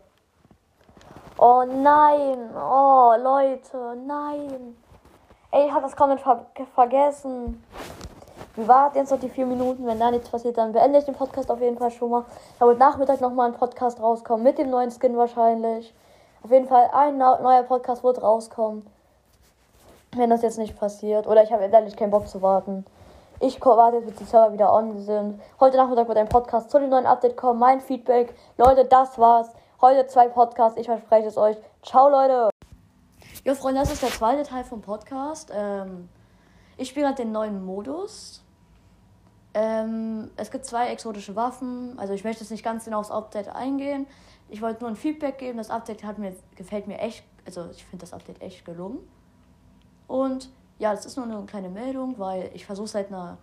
Oh 1.38 1.64
nein. 1.66 2.50
Oh, 2.56 3.14
Leute, 3.18 3.96
nein. 4.06 4.76
Ey, 5.50 5.66
ich 5.66 5.72
habe 5.72 5.82
das 5.82 5.96
komplett 5.96 6.20
ver 6.20 6.46
vergessen. 6.74 7.62
Wir 8.54 8.68
warten 8.68 8.98
jetzt 8.98 9.10
noch 9.10 9.20
die 9.20 9.30
vier 9.30 9.46
Minuten. 9.46 9.86
Wenn 9.86 9.98
da 9.98 10.10
nichts 10.10 10.28
passiert, 10.28 10.58
dann 10.58 10.72
beende 10.72 10.98
ich 10.98 11.06
den 11.06 11.14
Podcast 11.14 11.50
auf 11.50 11.60
jeden 11.60 11.78
Fall 11.78 11.90
schon 11.90 12.10
mal. 12.10 12.24
Da 12.58 12.66
wird 12.66 12.78
Nachmittag 12.78 13.20
nochmal 13.20 13.50
ein 13.50 13.56
Podcast 13.56 14.00
rauskommen. 14.00 14.42
Mit 14.42 14.58
dem 14.58 14.68
neuen 14.68 14.90
Skin 14.90 15.16
wahrscheinlich. 15.16 15.94
Auf 16.42 16.50
jeden 16.50 16.68
Fall 16.68 16.90
ein 16.92 17.16
neuer 17.16 17.62
Podcast 17.62 18.04
wird 18.04 18.20
rauskommen. 18.22 18.86
Wenn 20.14 20.28
das 20.28 20.42
jetzt 20.42 20.58
nicht 20.58 20.78
passiert. 20.78 21.26
Oder 21.26 21.42
ich 21.42 21.52
habe 21.52 21.64
ehrlich 21.64 21.96
keinen 21.96 22.10
Bock 22.10 22.28
zu 22.28 22.42
warten. 22.42 22.84
Ich 23.40 23.58
warte 23.64 23.96
jetzt, 23.96 24.06
bis 24.06 24.16
die 24.16 24.24
Server 24.24 24.52
wieder 24.52 24.72
on 24.72 24.98
sind. 24.98 25.40
Heute 25.58 25.78
Nachmittag 25.78 26.06
wird 26.06 26.18
ein 26.18 26.28
Podcast 26.28 26.70
zu 26.70 26.78
dem 26.78 26.90
neuen 26.90 27.06
Update 27.06 27.38
kommen. 27.38 27.58
Mein 27.58 27.80
Feedback. 27.80 28.34
Leute, 28.58 28.84
das 28.84 29.18
war's. 29.18 29.48
Heute 29.80 30.06
zwei 30.06 30.28
Podcasts. 30.28 30.78
Ich 30.78 30.86
verspreche 30.86 31.26
es 31.26 31.38
euch. 31.38 31.56
Ciao, 31.82 32.10
Leute. 32.10 32.50
Ja, 33.44 33.54
Freunde, 33.54 33.80
das 33.80 33.92
ist 33.92 34.02
der 34.02 34.10
zweite 34.10 34.42
Teil 34.42 34.62
vom 34.62 34.82
Podcast. 34.82 35.50
Ähm, 35.56 36.08
ich 36.76 36.88
spiele 36.88 37.06
halt 37.06 37.18
den 37.18 37.32
neuen 37.32 37.64
Modus. 37.64 38.42
Ähm, 39.54 40.30
es 40.36 40.50
gibt 40.50 40.64
zwei 40.64 40.88
exotische 40.88 41.36
Waffen. 41.36 41.98
Also 41.98 42.14
ich 42.14 42.24
möchte 42.24 42.42
jetzt 42.42 42.50
nicht 42.50 42.64
ganz 42.64 42.84
genau 42.84 43.00
aufs 43.00 43.10
Update 43.10 43.48
eingehen. 43.48 44.06
Ich 44.48 44.62
wollte 44.62 44.80
nur 44.80 44.90
ein 44.90 44.96
Feedback 44.96 45.38
geben. 45.38 45.58
Das 45.58 45.70
Update 45.70 46.04
hat 46.04 46.18
mir, 46.18 46.34
gefällt 46.56 46.86
mir 46.86 46.98
echt. 46.98 47.24
Also 47.44 47.68
ich 47.70 47.84
finde 47.84 48.02
das 48.02 48.12
Update 48.12 48.40
echt 48.40 48.64
gelungen. 48.64 48.98
Und 50.06 50.50
ja, 50.78 50.92
das 50.94 51.06
ist 51.06 51.16
nur 51.16 51.26
eine 51.26 51.44
kleine 51.46 51.68
Meldung, 51.68 52.18
weil 52.18 52.50
ich 52.54 52.66
versuche 52.66 52.88
seit 52.88 53.08
einer 53.08 53.38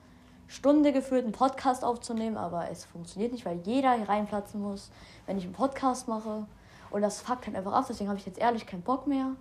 Stunde 0.48 0.92
geführt 0.92 1.24
einen 1.24 1.32
Podcast 1.32 1.84
aufzunehmen, 1.84 2.38
aber 2.38 2.70
es 2.72 2.86
funktioniert 2.86 3.32
nicht, 3.32 3.46
weil 3.46 3.60
jeder 3.64 3.94
hier 3.94 4.10
reinplatzen 4.10 4.62
muss, 4.62 4.92
wenn 5.28 5.38
ich 5.38 5.44
einen 5.44 5.54
Podcast 5.54 6.08
mache. 6.08 6.48
Und 6.90 7.02
das 7.02 7.22
fuckt 7.22 7.46
halt 7.46 7.56
einfach 7.56 7.74
ab. 7.74 7.86
Deswegen 7.88 8.10
habe 8.10 8.18
ich 8.20 8.26
jetzt 8.26 8.40
ehrlich 8.40 8.66
keinen 8.66 8.82
Bock 8.82 9.06
mehr, 9.06 9.26
einen 9.26 9.38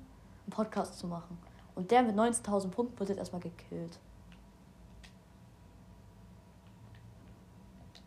Podcast 0.50 0.98
zu 0.98 1.06
machen. 1.06 1.38
Und 1.78 1.92
der 1.92 2.02
mit 2.02 2.16
19.000 2.16 2.70
Punkten 2.70 2.98
wird 2.98 3.08
jetzt 3.08 3.18
erstmal 3.18 3.40
gekillt. 3.40 4.00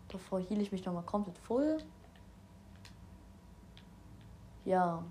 Davor 0.10 0.42
heal 0.42 0.60
ich 0.60 0.74
mich 0.74 0.84
nochmal 0.84 1.04
komplett 1.04 1.38
voll. 1.38 1.78
Ja. 4.66 5.02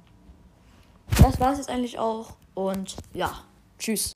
Das 1.22 1.40
war 1.40 1.52
es 1.52 1.58
jetzt 1.58 1.70
eigentlich 1.70 1.98
auch. 1.98 2.36
Und 2.52 2.96
ja, 3.14 3.32
tschüss. 3.78 4.08